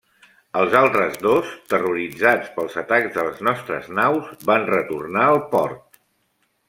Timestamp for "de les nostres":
3.19-3.93